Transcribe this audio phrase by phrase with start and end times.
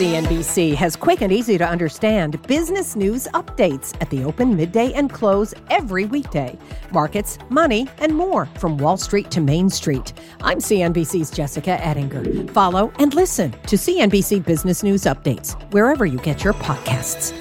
[0.00, 5.12] CNBC has quick and easy to understand business news updates at the open, midday, and
[5.12, 6.56] close every weekday.
[6.90, 10.14] Markets, money, and more from Wall Street to Main Street.
[10.40, 12.50] I'm CNBC's Jessica Ettinger.
[12.54, 17.36] Follow and listen to CNBC Business News Updates wherever you get your podcasts.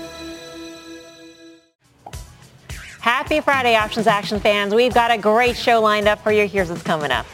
[3.00, 4.76] Happy Friday, Options Action fans.
[4.76, 6.46] We've got a great show lined up for you.
[6.46, 7.26] Here's what's coming up.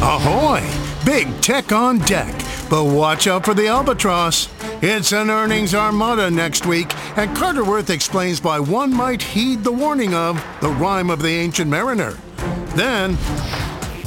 [0.00, 0.62] Ahoy!
[1.04, 2.47] Big tech on deck.
[2.70, 4.48] But watch out for the albatross.
[4.82, 9.72] It's an earnings armada next week, and Carter Worth explains why one might heed the
[9.72, 12.12] warning of the rhyme of the ancient mariner.
[12.74, 13.14] Then,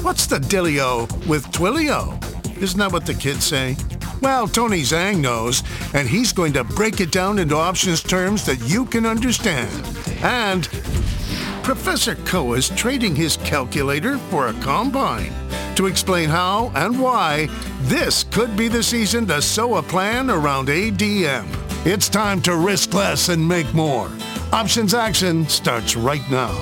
[0.04, 2.18] what's the dealio with Twilio?
[2.62, 3.76] Isn't that what the kids say?
[4.22, 5.64] Well, Tony Zhang knows,
[5.96, 9.72] and he's going to break it down into options terms that you can understand.
[10.22, 10.66] And
[11.64, 15.34] Professor Khouw is trading his calculator for a combine
[15.82, 17.48] to explain how and why
[17.82, 21.48] this could be the season to sow a plan around ADM.
[21.88, 24.12] It's time to risk less and make more.
[24.54, 26.54] Options Action starts right now.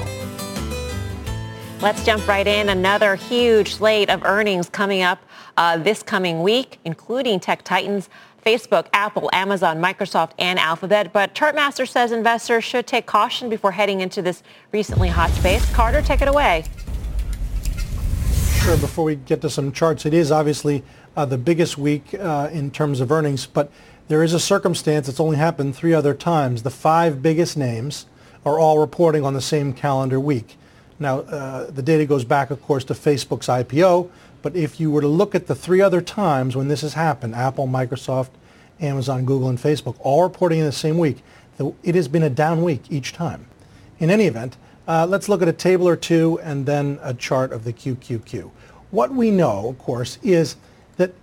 [1.82, 2.70] Let's jump right in.
[2.70, 5.22] Another huge slate of earnings coming up
[5.58, 8.10] uh, this coming week, including tech titans.
[8.46, 11.12] Facebook, Apple, Amazon, Microsoft, and Alphabet.
[11.12, 15.70] But Chartmaster says investors should take caution before heading into this recently hot space.
[15.74, 16.64] Carter, take it away.
[18.70, 18.78] Sure.
[18.78, 20.84] Before we get to some charts, it is obviously
[21.18, 23.72] uh, the biggest week uh, in terms of earnings, but
[24.10, 26.62] there is a circumstance that's only happened three other times.
[26.62, 28.06] The five biggest names
[28.46, 30.56] are all reporting on the same calendar week.
[31.00, 34.12] Now, uh, the data goes back, of course, to Facebook's IPO,
[34.44, 37.34] but if you were to look at the three other times when this has happened,
[37.34, 38.30] Apple, Microsoft,
[38.80, 41.24] Amazon, Google, and Facebook, all reporting in the same week,
[41.82, 43.48] it has been a down week each time.
[43.98, 47.52] In any event, uh, let's look at a table or two and then a chart
[47.52, 48.52] of the QQQ.
[48.92, 50.56] What we know, of course, is
[50.98, 51.14] that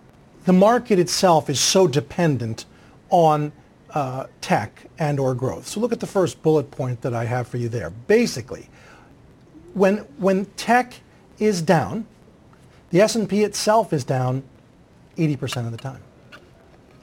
[0.44, 2.64] the market itself is so dependent
[3.10, 3.52] on
[3.90, 5.66] uh, tech and or growth.
[5.66, 7.90] So look at the first bullet point that I have for you there.
[7.90, 8.68] Basically,
[9.74, 10.94] when, when tech
[11.38, 12.06] is down,
[12.90, 14.42] the S&P itself is down
[15.16, 16.00] 80% of the time.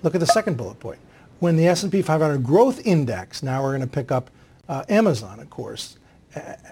[0.01, 0.99] Look at the second bullet point.
[1.39, 4.29] When the S&P 500 growth index, now we're going to pick up
[4.69, 5.97] uh, Amazon, of course,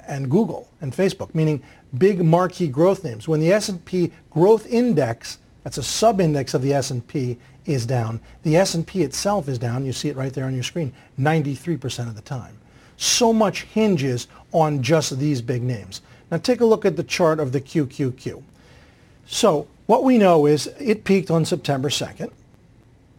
[0.07, 1.61] and Google and Facebook, meaning
[1.97, 3.27] big marquee growth names.
[3.27, 9.03] When the S&P growth index, that's a sub-index of the S&P, is down, the S&P
[9.03, 9.85] itself is down.
[9.85, 12.57] You see it right there on your screen, 93% of the time.
[12.97, 16.01] So much hinges on just these big names.
[16.31, 18.41] Now take a look at the chart of the QQQ.
[19.25, 22.31] So what we know is it peaked on September 2nd,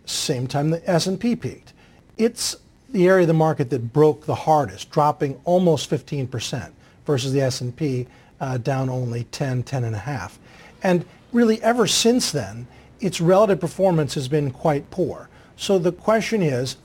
[0.04, 1.72] same time the S&P peaked.
[2.18, 2.56] It's
[2.92, 6.70] the area of the market that broke the hardest, dropping almost 15%
[7.06, 8.06] versus the S&P
[8.40, 10.38] uh, down only 10, 10 and a half.
[10.82, 12.66] And really ever since then,
[13.00, 15.28] its relative performance has been quite poor.
[15.56, 16.76] So the question is,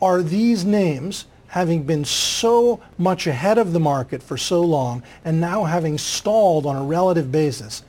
[0.00, 5.40] are these names having been so much ahead of the market for so long and
[5.40, 7.82] now having stalled on a relative basis,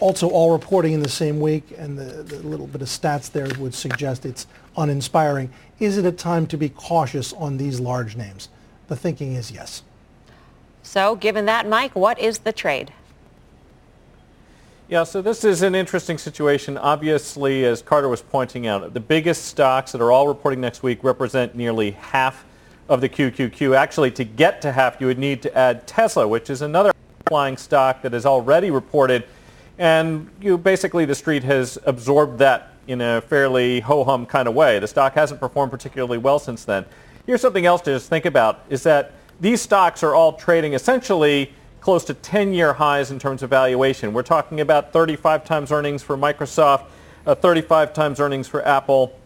[0.00, 3.48] also all reporting in the same week, and the, the, little bit of stats there
[3.58, 5.50] would suggest it's uninspiring.
[5.78, 8.48] Is it a time to be cautious on these large names?
[8.88, 9.82] The thinking is yes.
[10.82, 12.92] So given that, Mike, what is the trade?
[14.86, 16.76] Yeah, so this is an interesting situation.
[16.76, 21.02] Obviously, as Carter was pointing out, the biggest stocks that are all reporting next week
[21.02, 22.44] represent nearly half
[22.88, 23.74] of the QQQ.
[23.74, 26.92] Actually, to get to half, you would need to add Tesla, which is another
[27.26, 29.24] flying stock that has already reported
[29.78, 34.78] and you basically the street has absorbed that in a fairly ho-hum kind of way.
[34.78, 36.84] The stock hasn't performed particularly well since then.
[37.26, 41.52] Here's something else to just think about is that these stocks are all trading essentially
[41.80, 44.12] close to 10-year highs in terms of valuation.
[44.12, 46.86] We're talking about 35 times earnings for Microsoft,
[47.26, 49.18] uh, 35 times earnings for Apple,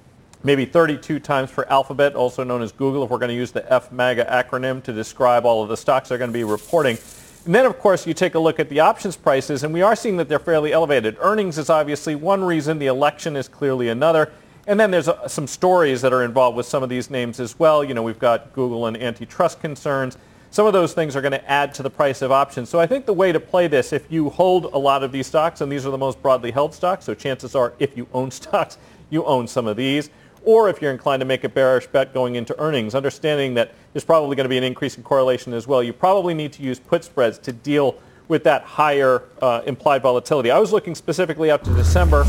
[0.43, 3.61] maybe 32 times for Alphabet, also known as Google, if we're going to use the
[3.63, 6.99] FMAGA acronym to describe all of the stocks they're going to be reporting.
[7.45, 9.97] And then, of course, you take a look at the options prices, and we are
[9.97, 11.17] seeing that they're fairly elevated.
[11.21, 12.79] Earnings is obviously one reason.
[12.79, 14.33] The election is clearly another.
[14.67, 17.59] And then there's uh, some stories that are involved with some of these names as
[17.59, 17.83] well.
[17.83, 20.19] You know, we've got Google and antitrust concerns.
[20.51, 22.69] Some of those things are going to add to the price of options.
[22.69, 25.27] So I think the way to play this, if you hold a lot of these
[25.27, 28.31] stocks, and these are the most broadly held stocks, so chances are if you own
[28.33, 28.79] stocks,
[29.11, 30.11] you own some of these
[30.45, 34.05] or if you're inclined to make a bearish bet going into earnings, understanding that there's
[34.05, 36.79] probably going to be an increase in correlation as well, you probably need to use
[36.79, 37.99] put spreads to deal
[38.29, 40.51] with that higher uh, implied volatility.
[40.51, 42.25] I was looking specifically up to December.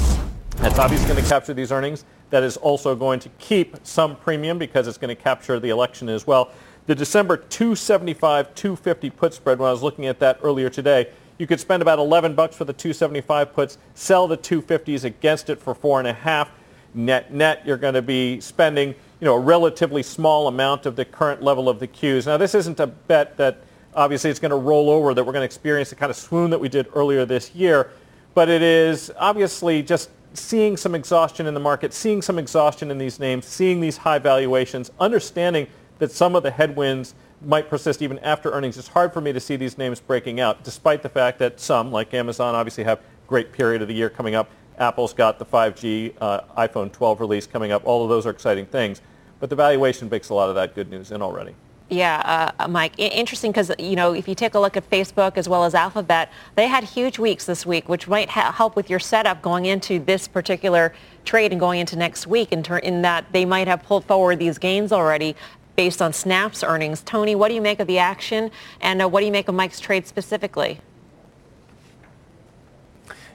[0.57, 2.05] That's obviously going to capture these earnings.
[2.29, 6.09] That is also going to keep some premium because it's going to capture the election
[6.09, 6.51] as well.
[6.87, 11.47] The December 275, 250 put spread, when I was looking at that earlier today, you
[11.47, 15.73] could spend about 11 bucks for the 275 puts, sell the 250s against it for
[15.73, 16.51] four and a half
[16.93, 21.05] net net you're going to be spending you know a relatively small amount of the
[21.05, 22.25] current level of the queues.
[22.25, 23.57] Now this isn't a bet that
[23.95, 26.49] obviously it's going to roll over that we're going to experience the kind of swoon
[26.51, 27.91] that we did earlier this year,
[28.33, 32.97] but it is obviously just seeing some exhaustion in the market, seeing some exhaustion in
[32.97, 38.19] these names, seeing these high valuations, understanding that some of the headwinds might persist even
[38.19, 38.77] after earnings.
[38.77, 41.91] It's hard for me to see these names breaking out, despite the fact that some,
[41.91, 44.49] like Amazon, obviously have great period of the year coming up.
[44.79, 47.85] Apple's got the 5G uh, iPhone 12 release coming up.
[47.85, 49.01] All of those are exciting things.
[49.39, 51.55] But the valuation bakes a lot of that good news in already.
[51.89, 55.49] Yeah, uh, Mike, interesting because, you know, if you take a look at Facebook as
[55.49, 58.99] well as Alphabet, they had huge weeks this week, which might ha- help with your
[58.99, 60.93] setup going into this particular
[61.25, 64.37] trade and going into next week in, ter- in that they might have pulled forward
[64.37, 65.35] these gains already
[65.75, 67.01] based on Snap's earnings.
[67.01, 68.51] Tony, what do you make of the action
[68.81, 70.79] and uh, what do you make of Mike's trade specifically?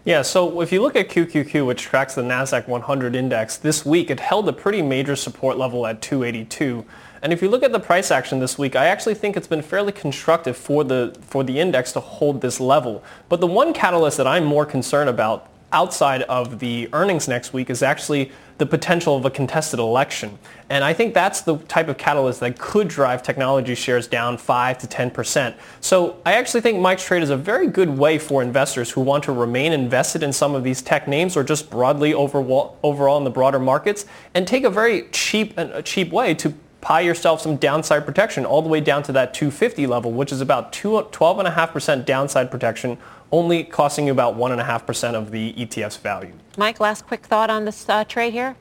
[0.07, 4.11] Yeah, so if you look at QQQ, which tracks the NASDAQ 100 index, this week
[4.11, 6.85] it held a pretty major support level at 282.
[7.23, 9.63] And if you look at the price action this week, I actually think it's been
[9.63, 13.03] fairly constructive for the, for the index to hold this level.
[13.31, 17.71] But the one catalyst that I'm more concerned about outside of the earnings next week
[17.71, 20.39] is actually the potential of a contested election.
[20.71, 24.79] And I think that's the type of catalyst that could drive technology shares down 5
[24.79, 25.55] to 10%.
[25.81, 29.25] So I actually think Mike's Trade is a very good way for investors who want
[29.25, 33.31] to remain invested in some of these tech names or just broadly overall, in the
[33.31, 36.55] broader markets and take a very cheap, a cheap way to
[36.87, 40.41] buy yourself some downside protection all the way down to that 250 level, which is
[40.41, 42.99] about 12.5% downside protection,
[43.33, 46.33] only costing you about 1.5% of the ETF's value.
[46.59, 48.55] Mike, last quick thought on this uh, trade here?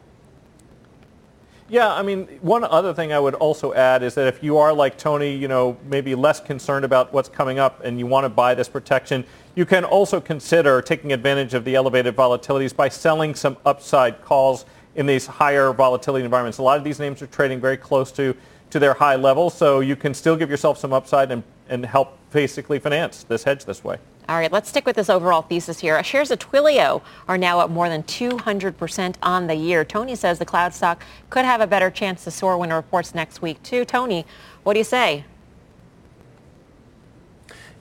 [1.70, 4.74] Yeah, I mean, one other thing I would also add is that if you are
[4.74, 8.30] like Tony, you know, maybe less concerned about what's coming up and you want to
[8.30, 13.34] buy this protection, you can also consider taking advantage of the elevated volatilities by selling
[13.34, 16.58] some upside calls in these higher volatility environments.
[16.58, 18.36] A lot of these names are trading very close to,
[18.70, 22.18] to their high level, so you can still give yourself some upside and, and help
[22.32, 23.98] basically finance this hedge this way.
[24.30, 26.02] All right, let's stick with this overall thesis here.
[26.02, 29.84] Shares of Twilio are now up more than 200% on the year.
[29.84, 33.14] Tony says the cloud stock could have a better chance to soar when it reports
[33.14, 33.84] next week, too.
[33.84, 34.26] Tony,
[34.64, 35.26] what do you say?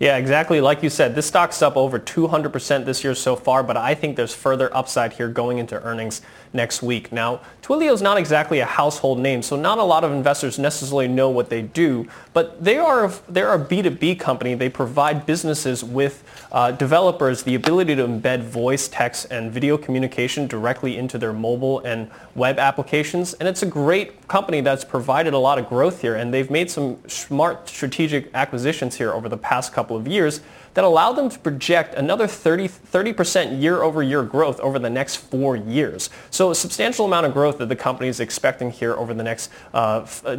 [0.00, 0.60] Yeah, exactly.
[0.60, 4.16] Like you said, this stock's up over 200% this year so far, but I think
[4.16, 6.22] there's further upside here going into earnings
[6.52, 7.12] next week.
[7.12, 11.08] Now, Twilio is not exactly a household name, so not a lot of investors necessarily
[11.08, 14.54] know what they do, but they are, they're a B2B company.
[14.54, 20.46] They provide businesses with uh, developers the ability to embed voice, text, and video communication
[20.46, 23.34] directly into their mobile and web applications.
[23.34, 26.70] And it's a great company that's provided a lot of growth here, and they've made
[26.70, 30.40] some smart strategic acquisitions here over the past couple of years
[30.74, 36.08] that allow them to project another 30, 30% year-over-year growth over the next four years.
[36.30, 39.50] So a substantial amount of growth that the company is expecting here over the next
[39.74, 40.36] uh, uh,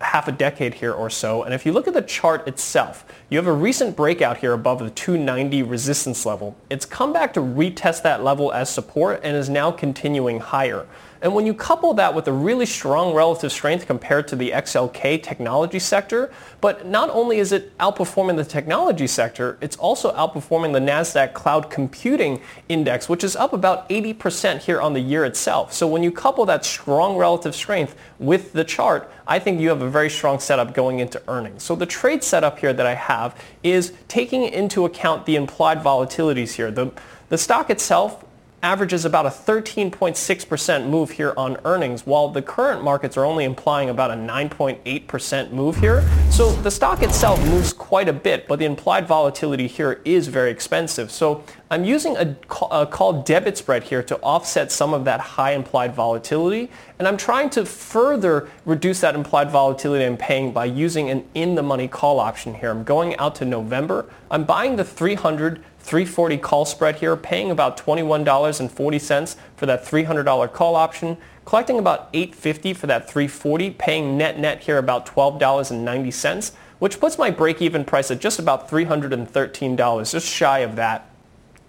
[0.00, 1.42] half a decade here or so.
[1.42, 4.80] And if you look at the chart itself, you have a recent breakout here above
[4.80, 6.56] the 290 resistance level.
[6.70, 10.86] It's come back to retest that level as support and is now continuing higher.
[11.22, 15.22] And when you couple that with a really strong relative strength compared to the XLK
[15.22, 16.32] technology sector,
[16.62, 21.70] but not only is it outperforming the technology sector, it's also outperforming the NASDAQ Cloud
[21.70, 22.40] Computing
[22.70, 25.74] Index, which is up about 80% here on the year itself.
[25.74, 29.82] So when you couple that strong relative strength with the chart, I think you have
[29.82, 31.62] a very strong setup going into earnings.
[31.62, 36.52] So the trade setup here that I have is taking into account the implied volatilities
[36.54, 36.70] here.
[36.70, 36.90] The,
[37.28, 38.24] the stock itself
[38.62, 43.88] averages about a 13.6% move here on earnings, while the current markets are only implying
[43.88, 46.06] about a 9.8% move here.
[46.30, 50.50] So the stock itself moves quite a bit, but the implied volatility here is very
[50.50, 51.10] expensive.
[51.10, 55.94] So I'm using a, call debit spread here to offset some of that high implied
[55.94, 61.26] volatility, and I'm trying to further reduce that implied volatility I'm paying by using an
[61.34, 62.70] in-the-money call option here.
[62.70, 64.06] I'm going out to November.
[64.30, 70.76] I'm buying the 300 340 call spread here, paying about $21.40 for that $300 call
[70.76, 77.18] option, collecting about 850 for that 340, paying net net here about $12.90, which puts
[77.18, 81.10] my break-even price at just about $313, just shy of that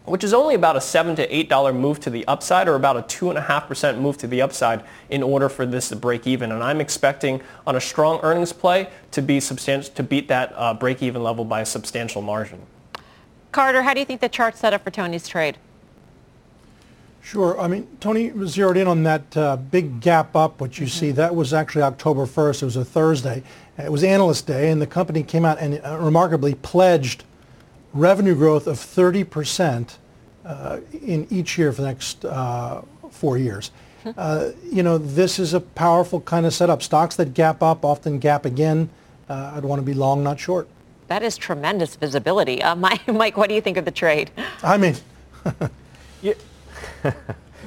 [0.06, 3.02] which is only about a 7 to $8 move to the upside or about a
[3.04, 6.52] 2.5% move to the upside in order for this to break even.
[6.52, 10.74] And I'm expecting on a strong earnings play to, be substantial, to beat that uh,
[10.74, 12.62] break even level by a substantial margin.
[13.52, 15.58] Carter, how do you think the chart's set up for Tony's trade?
[17.22, 17.60] Sure.
[17.60, 21.00] I mean, Tony zeroed in on that uh, big gap up, which you mm-hmm.
[21.00, 21.12] see.
[21.12, 22.64] That was actually October 1st.
[22.64, 23.44] It was a Thursday.
[23.78, 27.24] It was Analyst Day, and the company came out and uh, remarkably pledged
[27.94, 29.98] revenue growth of 30%
[30.46, 32.82] uh, in each year for the next uh,
[33.12, 33.72] four years.
[34.18, 36.82] uh, you know, this is a powerful kind of setup.
[36.82, 38.90] Stocks that gap up often gap again.
[39.30, 40.68] Uh, I'd want to be long, not short.
[41.12, 42.64] That is tremendous visibility.
[42.64, 42.74] Uh,
[43.08, 44.32] Mike, what do you think of the trade?
[44.64, 44.96] I mean.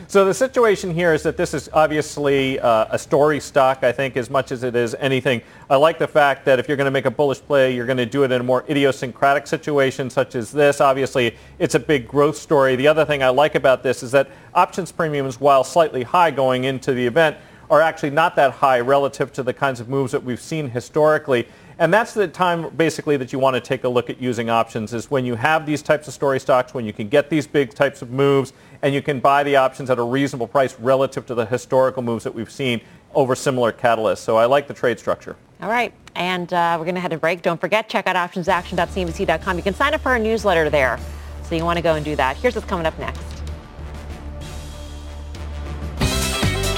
[0.07, 4.17] So the situation here is that this is obviously uh, a story stock, I think,
[4.17, 5.41] as much as it is anything.
[5.71, 7.97] I like the fact that if you're going to make a bullish play, you're going
[7.97, 10.81] to do it in a more idiosyncratic situation such as this.
[10.81, 12.77] Obviously, it's a big growth story.
[12.77, 16.65] The other thing I like about this is that options premiums, while slightly high going
[16.65, 17.39] into the event,
[17.71, 21.49] are actually not that high relative to the kinds of moves that we've seen historically.
[21.79, 24.93] And that's the time basically that you want to take a look at using options
[24.93, 27.75] is when you have these types of story stocks, when you can get these big
[27.75, 28.53] types of moves
[28.83, 32.25] and you can buy the options at a reasonable price relative to the historical moves
[32.25, 32.81] that we've seen
[33.15, 34.19] over similar catalysts.
[34.19, 35.37] So I like the trade structure.
[35.61, 35.93] All right.
[36.15, 37.43] And uh, we're going to head to break.
[37.43, 39.57] Don't forget, check out optionsaction.cnbc.com.
[39.57, 40.99] You can sign up for our newsletter there.
[41.45, 42.37] So you want to go and do that.
[42.37, 43.21] Here's what's coming up next.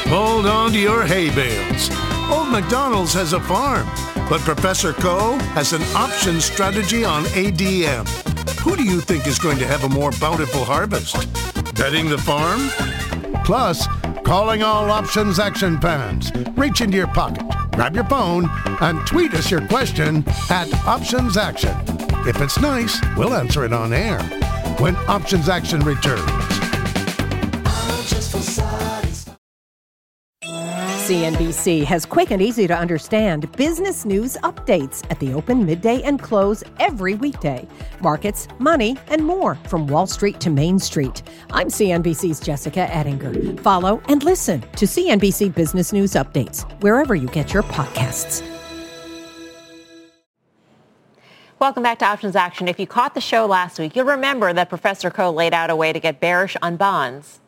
[0.08, 1.90] Hold on to your hay bales.
[2.30, 3.86] Old McDonald's has a farm,
[4.28, 8.08] but Professor Khouw has an option strategy on ADM.
[8.60, 11.14] Who do you think is going to have a more bountiful harvest?
[11.76, 12.68] Betting the farm?
[13.44, 13.86] Plus,
[14.24, 16.32] calling all options action fans.
[16.56, 18.48] Reach into your pocket, grab your phone,
[18.80, 21.76] and tweet us your question at Options Action.
[22.26, 24.20] If it's nice, we'll answer it on air
[24.78, 26.46] when Options Action returns.
[31.06, 36.20] CNBC has quick and easy to understand business news updates at the open, midday, and
[36.20, 37.64] close every weekday.
[38.00, 41.22] Markets, money, and more from Wall Street to Main Street.
[41.52, 43.56] I'm CNBC's Jessica Ettinger.
[43.62, 48.42] Follow and listen to CNBC Business News Updates wherever you get your podcasts.
[51.60, 52.66] Welcome back to Options Action.
[52.66, 55.76] If you caught the show last week, you'll remember that Professor Khouw laid out a
[55.76, 57.38] way to get bearish on bonds.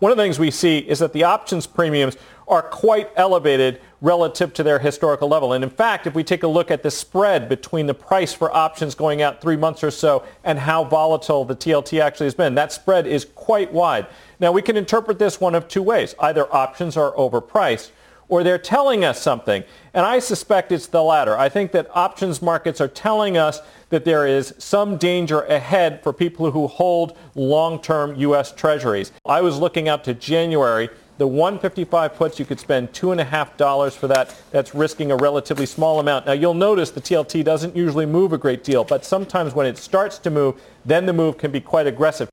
[0.00, 2.16] One of the things we see is that the options premiums
[2.48, 5.52] are quite elevated relative to their historical level.
[5.52, 8.50] And in fact, if we take a look at the spread between the price for
[8.54, 12.54] options going out three months or so and how volatile the TLT actually has been,
[12.54, 14.06] that spread is quite wide.
[14.40, 16.14] Now, we can interpret this one of two ways.
[16.18, 17.90] Either options are overpriced
[18.30, 19.62] or they're telling us something.
[19.92, 21.36] And I suspect it's the latter.
[21.36, 23.60] I think that options markets are telling us
[23.90, 28.52] that there is some danger ahead for people who hold long-term U.S.
[28.52, 29.12] Treasuries.
[29.26, 30.88] I was looking out to January.
[31.18, 34.34] The 155 puts, you could spend $2.5 for that.
[34.52, 36.24] That's risking a relatively small amount.
[36.24, 39.76] Now, you'll notice the TLT doesn't usually move a great deal, but sometimes when it
[39.76, 42.30] starts to move, then the move can be quite aggressive.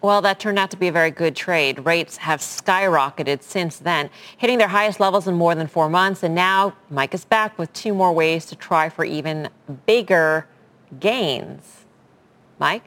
[0.00, 1.84] Well, that turned out to be a very good trade.
[1.84, 6.22] Rates have skyrocketed since then, hitting their highest levels in more than four months.
[6.22, 9.48] And now Mike is back with two more ways to try for even
[9.86, 10.46] bigger
[11.00, 11.84] gains.
[12.60, 12.84] Mike?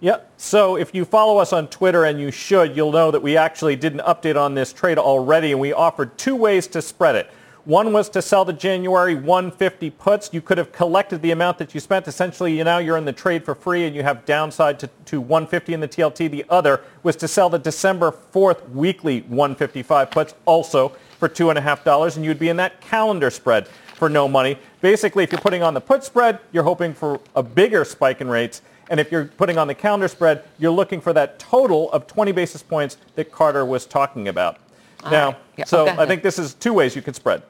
[0.00, 0.32] Yep.
[0.36, 3.76] So if you follow us on Twitter, and you should, you'll know that we actually
[3.76, 7.30] did an update on this trade already, and we offered two ways to spread it.
[7.66, 10.30] One was to sell the January 150 puts.
[10.32, 12.06] You could have collected the amount that you spent.
[12.06, 15.20] Essentially, you now you're in the trade for free and you have downside to, to
[15.20, 16.30] 150 in the TLT.
[16.30, 22.24] The other was to sell the December 4th weekly 155 puts also for $2.5 and
[22.24, 24.56] you'd be in that calendar spread for no money.
[24.80, 28.28] Basically, if you're putting on the put spread, you're hoping for a bigger spike in
[28.28, 28.62] rates.
[28.90, 32.30] And if you're putting on the calendar spread, you're looking for that total of 20
[32.30, 34.58] basis points that Carter was talking about.
[35.02, 35.36] All now, right.
[35.56, 35.96] yeah, oh, so okay.
[36.00, 37.42] I think this is two ways you could spread.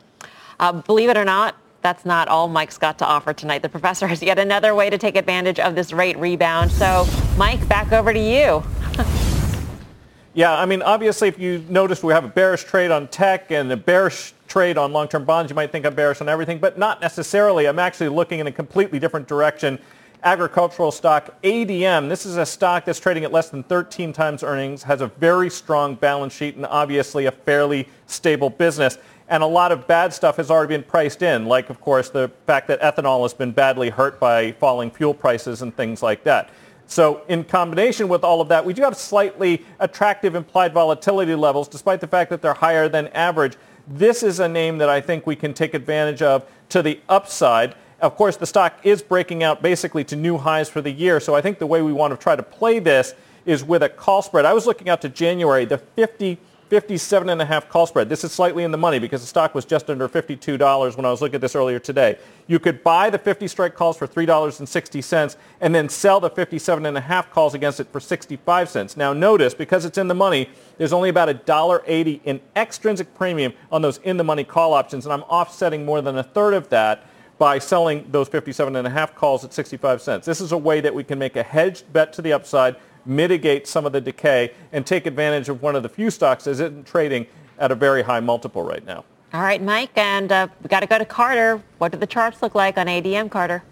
[0.59, 3.63] Uh, believe it or not, that's not all Mike's got to offer tonight.
[3.63, 6.73] The professor has yet another way to take advantage of this rate rebound.
[6.73, 8.63] So, Mike, back over to you.
[10.35, 13.71] yeah, I mean, obviously, if you noticed we have a bearish trade on tech and
[13.71, 15.51] a bearish trade on long-term bonds.
[15.51, 17.67] You might think I'm bearish on everything, but not necessarily.
[17.67, 19.79] I'm actually looking in a completely different direction.
[20.23, 22.09] Agricultural stock ADM.
[22.09, 25.51] This is a stock that's trading at less than 13 times earnings, has a very
[25.51, 30.37] strong balance sheet, and obviously a fairly stable business and a lot of bad stuff
[30.37, 33.90] has already been priced in, like, of course, the fact that ethanol has been badly
[33.90, 36.50] hurt by falling fuel prices and things like that.
[36.87, 41.66] So in combination with all of that, we do have slightly attractive implied volatility levels,
[41.66, 43.56] despite the fact that they're higher than average.
[43.88, 47.75] This is a name that I think we can take advantage of to the upside.
[48.00, 51.18] Of course, the stock is breaking out basically to new highs for the year.
[51.18, 53.14] So I think the way we want to try to play this
[53.45, 54.45] is with a call spread.
[54.45, 56.38] I was looking out to January, the 50
[56.69, 58.09] 57 and a half call spread.
[58.09, 61.11] This is slightly in the money because the stock was just under $52 when I
[61.11, 62.19] was looking at this earlier today.
[62.49, 66.97] You could buy the 50 strike calls for $3.60 and then sell the 57 and
[66.97, 68.97] a half calls against it for 65 cents.
[68.97, 73.83] Now notice, because it's in the money, there's only about $1.80 in extrinsic premium on
[73.83, 77.07] those in the money call options and I'm offsetting more than a third of that
[77.39, 80.27] by selling those 57 and a half calls at 65 cents.
[80.27, 83.67] This is a way that we can make a hedged bet to the upside mitigate
[83.67, 86.87] some of the decay and take advantage of one of the few stocks that isn't
[86.87, 87.27] trading
[87.59, 89.05] at a very high multiple right now.
[89.33, 91.61] All right, Mike, and uh, we got to go to Carter.
[91.79, 93.63] What do the charts look like on ADM, Carter?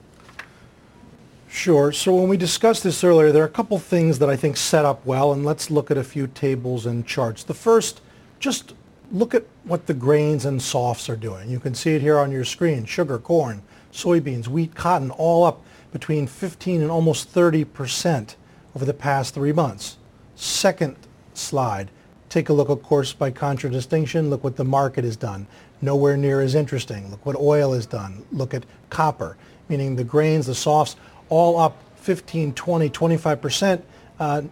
[1.49, 1.93] Sure.
[1.93, 4.85] So when we discussed this earlier, there are a couple things that I think set
[4.85, 7.45] up well, and let's look at a few tables and charts.
[7.45, 8.00] The first,
[8.41, 8.75] just
[9.12, 11.49] look at what the grains and softs are doing.
[11.49, 12.85] You can see it here on your screen.
[12.85, 13.62] Sugar, corn,
[13.93, 15.62] soybeans, wheat, cotton, all up
[15.93, 18.37] between 15 and almost 30 percent
[18.75, 19.97] over the past three months.
[20.35, 20.97] Second
[21.35, 21.90] slide,
[22.28, 24.31] take a look, of course, by contradistinction.
[24.31, 25.47] Look what the market has done.
[25.81, 27.11] Nowhere near as interesting.
[27.11, 28.25] Look what oil has done.
[28.33, 29.37] Look at copper,
[29.69, 30.97] meaning the grains, the softs,
[31.28, 33.85] all up 15, 20, 25 percent,
[34.19, 34.43] uh,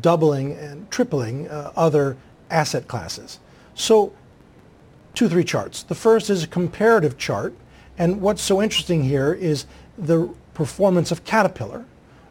[0.00, 2.16] doubling and tripling uh, other
[2.50, 3.38] asset classes.
[3.74, 4.12] So
[5.14, 5.82] two, three charts.
[5.82, 7.54] The first is a comparative chart.
[7.96, 9.66] And what's so interesting here is
[9.96, 11.84] the performance of Caterpillar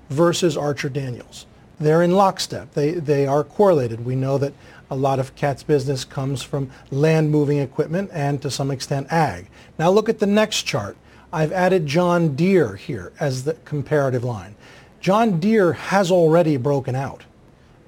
[0.10, 1.46] versus Archer Daniels.
[1.80, 2.74] They're in lockstep.
[2.74, 4.06] They, they are correlated.
[4.06, 4.54] We know that
[4.90, 9.48] a lot of Cat's business comes from land moving equipment and to some extent ag.
[9.78, 10.98] Now look at the next chart.
[11.32, 14.56] I've added John Deere here as the comparative line.
[15.02, 17.26] John Deere has already broken out,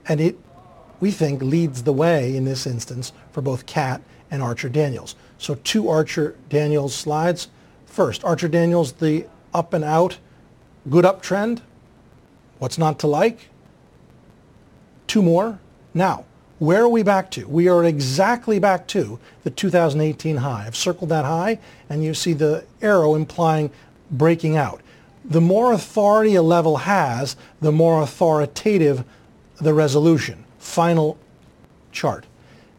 [0.08, 0.38] and it,
[1.00, 5.16] we think, leads the way in this instance for both Cat and Archer Daniels.
[5.38, 7.48] So two Archer Daniels slides.
[7.86, 10.18] First, Archer Daniels, the up and out,
[10.90, 11.62] good uptrend.
[12.60, 13.50] What's not to like?
[15.08, 15.60] Two more.
[15.94, 16.26] Now,
[16.60, 17.48] where are we back to?
[17.48, 20.66] We are exactly back to the 2018 high.
[20.68, 23.72] I've circled that high, and you see the arrow implying
[24.12, 24.82] breaking out.
[25.24, 29.06] The more authority a level has, the more authoritative
[29.60, 30.44] the resolution.
[30.58, 31.18] Final
[31.92, 32.26] chart.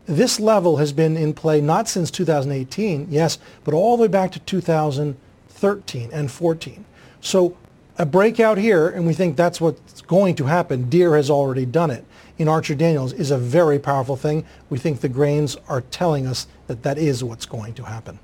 [0.06, 4.32] This level has been in play not since 2018, yes, but all the way back
[4.32, 6.84] to 2013 and 14.
[7.20, 7.56] So
[8.00, 10.88] a breakout here, and we think that's what's going to happen.
[10.88, 12.02] Deere has already done it
[12.38, 14.47] in Archer Daniels is a very powerful thing.
[14.71, 18.19] We think the grains are telling us that that is what's going to happen.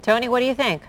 [0.00, 0.80] Tony, what do you think?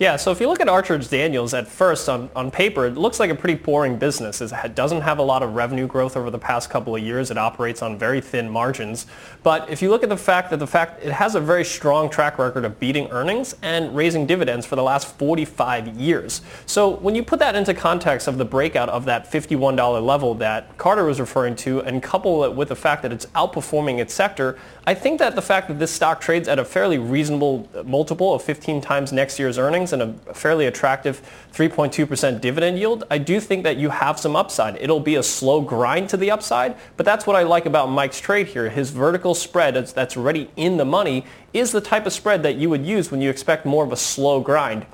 [0.00, 3.18] Yeah, so if you look at Archer's Daniels at first on, on paper, it looks
[3.18, 4.40] like a pretty boring business.
[4.40, 7.32] It doesn't have a lot of revenue growth over the past couple of years.
[7.32, 9.06] It operates on very thin margins.
[9.42, 12.08] But if you look at the fact that the fact it has a very strong
[12.08, 16.42] track record of beating earnings and raising dividends for the last 45 years.
[16.66, 20.78] So when you put that into context of the breakout of that $51 level that
[20.78, 24.60] Carter was referring to and couple it with the fact that it's outperforming its sector,
[24.88, 28.32] I think that the fact that this stock trades at a fairly reasonable uh, multiple
[28.32, 31.20] of 15 times next year's earnings and a fairly attractive
[31.52, 34.76] 3.2% dividend yield, I do think that you have some upside.
[34.80, 38.18] It'll be a slow grind to the upside, but that's what I like about Mike's
[38.18, 38.70] trade here.
[38.70, 42.70] His vertical spread that's already in the money is the type of spread that you
[42.70, 44.86] would use when you expect more of a slow grind.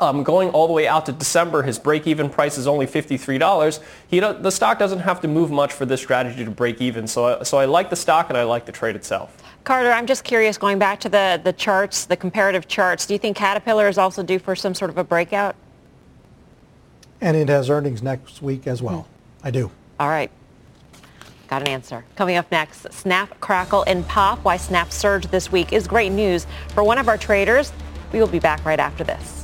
[0.00, 3.80] Um, going all the way out to December, his break-even price is only $53.
[4.08, 7.06] He, the stock doesn't have to move much for this strategy to break even.
[7.06, 9.42] So, so I like the stock and I like the trade itself.
[9.64, 13.18] Carter, I'm just curious, going back to the, the charts, the comparative charts, do you
[13.18, 15.56] think Caterpillar is also due for some sort of a breakout?
[17.20, 19.08] And it has earnings next week as well.
[19.08, 19.46] Mm.
[19.46, 19.70] I do.
[19.98, 20.30] All right.
[21.48, 22.04] Got an answer.
[22.16, 26.46] Coming up next, Snap, Crackle, and Pop, why Snap surged this week is great news
[26.70, 27.72] for one of our traders.
[28.12, 29.43] We will be back right after this.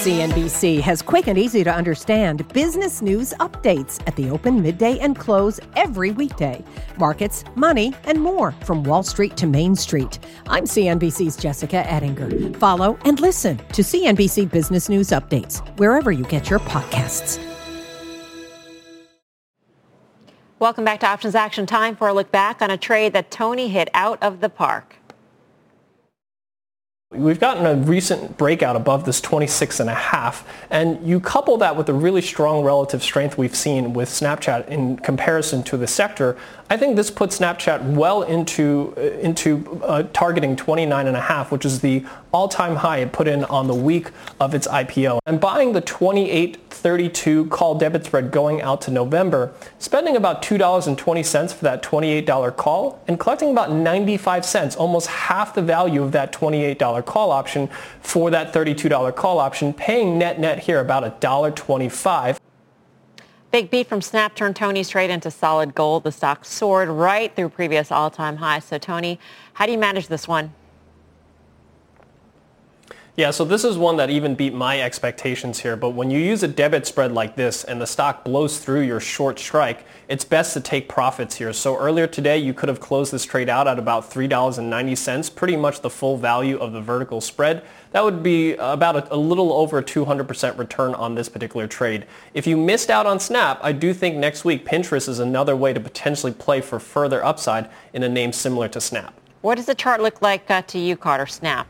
[0.00, 5.14] CNBC has quick and easy to understand business news updates at the open, midday, and
[5.14, 6.64] close every weekday.
[6.96, 10.18] Markets, money, and more from Wall Street to Main Street.
[10.46, 12.54] I'm CNBC's Jessica Ettinger.
[12.58, 17.38] Follow and listen to CNBC Business News Updates wherever you get your podcasts.
[20.60, 21.66] Welcome back to Options Action.
[21.66, 24.96] Time for a look back on a trade that Tony hit out of the park.
[27.12, 31.74] We've gotten a recent breakout above this 26 and a half, and you couple that
[31.74, 36.36] with the really strong relative strength we've seen with Snapchat in comparison to the sector,
[36.72, 41.50] I think this puts Snapchat well into uh, into uh, targeting 29 and a half,
[41.50, 45.18] which is the all-time high it put in on the week of its IPO.
[45.26, 51.64] And buying the 28.32 call debit spread going out to November, spending about $2.20 for
[51.64, 57.04] that $28 call, and collecting about 95 cents, almost half the value of that $28
[57.04, 57.68] call option
[58.00, 62.39] for that $32 call option, paying net net here about $1.25.
[63.50, 66.04] Big beat from Snap turned Tony straight into solid gold.
[66.04, 68.64] The stock soared right through previous all-time highs.
[68.64, 69.18] So Tony,
[69.54, 70.52] how do you manage this one?
[73.16, 75.76] Yeah, so this is one that even beat my expectations here.
[75.76, 79.00] But when you use a debit spread like this and the stock blows through your
[79.00, 81.52] short strike, it's best to take profits here.
[81.52, 85.80] So earlier today, you could have closed this trade out at about $3.90, pretty much
[85.80, 87.64] the full value of the vertical spread.
[87.90, 92.06] That would be about a, a little over 200% return on this particular trade.
[92.32, 95.72] If you missed out on Snap, I do think next week Pinterest is another way
[95.72, 99.12] to potentially play for further upside in a name similar to Snap.
[99.40, 101.26] What does the chart look like uh, to you, Carter?
[101.26, 101.66] Snap.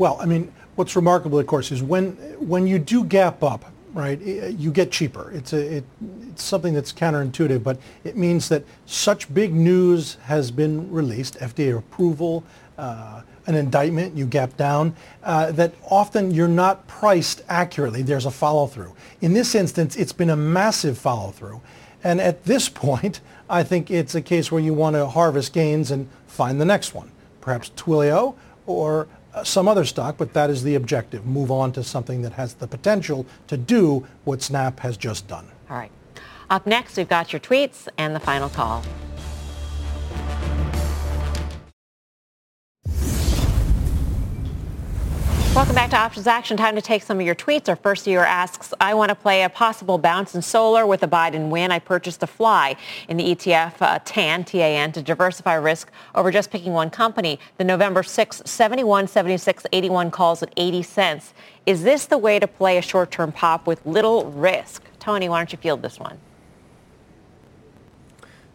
[0.00, 4.18] Well, I mean, what's remarkable, of course, is when when you do gap up, right,
[4.18, 5.30] you get cheaper.
[5.30, 5.84] It's a it,
[6.30, 11.76] it's something that's counterintuitive, but it means that such big news has been released, FDA
[11.76, 12.44] approval,
[12.78, 18.00] uh, an indictment, you gap down, uh, that often you're not priced accurately.
[18.00, 18.94] There's a follow through.
[19.20, 21.60] In this instance, it's been a massive follow through,
[22.02, 25.90] and at this point, I think it's a case where you want to harvest gains
[25.90, 27.10] and find the next one,
[27.42, 28.34] perhaps Twilio
[28.64, 29.08] or
[29.44, 31.26] some other stock, but that is the objective.
[31.26, 35.46] Move on to something that has the potential to do what Snap has just done.
[35.68, 35.92] All right.
[36.48, 38.82] Up next, we've got your tweets and the final call.
[45.70, 46.56] Welcome back to Options Action.
[46.56, 47.68] Time to take some of your tweets.
[47.68, 51.06] Our first viewer asks, I want to play a possible bounce in solar with a
[51.06, 51.70] Biden win.
[51.70, 52.74] I purchased a fly
[53.08, 57.38] in the ETF uh, TAN, T-A-N, to diversify risk over just picking one company.
[57.56, 61.34] The November 6, 71, 76, 81 calls at 80 cents.
[61.66, 64.82] Is this the way to play a short-term pop with little risk?
[64.98, 66.18] Tony, why don't you field this one?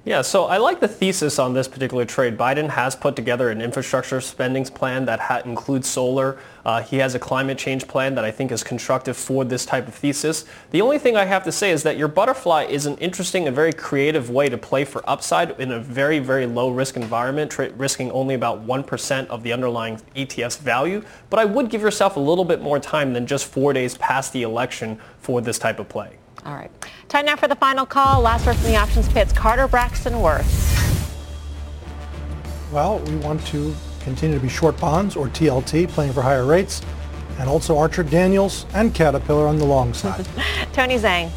[0.05, 2.37] Yeah, so I like the thesis on this particular trade.
[2.37, 6.37] Biden has put together an infrastructure spending plan that ha- includes solar.
[6.63, 9.87] Uh, he has a climate change plan that I think is constructive for this type
[9.87, 10.45] of thesis.
[10.69, 13.55] The only thing I have to say is that your butterfly is an interesting and
[13.55, 17.73] very creative way to play for upside in a very, very low risk environment, tra-
[17.73, 21.03] risking only about 1% of the underlying ETF's value.
[21.31, 24.33] But I would give yourself a little bit more time than just four days past
[24.33, 26.17] the election for this type of play.
[26.45, 26.69] All right.
[27.07, 28.21] Time now for the final call.
[28.21, 29.31] Last word from the options pits.
[29.31, 30.63] Carter Braxton Worth.
[32.71, 36.81] Well, we want to continue to be short bonds or TLT, playing for higher rates,
[37.39, 40.27] and also Archer Daniels and Caterpillar on the long side.
[40.73, 41.29] Tony Zhang.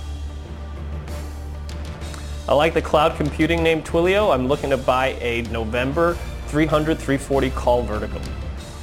[2.48, 4.32] I like the cloud computing name Twilio.
[4.32, 8.20] I'm looking to buy a November 300, 340 call vertical.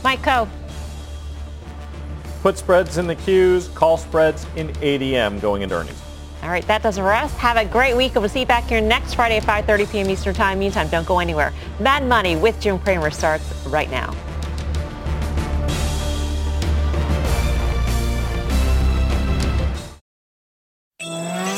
[0.04, 0.48] Mike Khouw.
[2.44, 6.05] Put spreads in the queues, call spreads in ADM going into earnings.
[6.46, 7.34] All right, that does it for us.
[7.38, 8.12] Have a great week.
[8.12, 10.10] And we'll see you back here next Friday at 5.30 p.m.
[10.12, 10.60] Eastern Time.
[10.60, 11.52] Meantime, don't go anywhere.
[11.80, 14.14] Mad Money with Jim Cramer starts right now.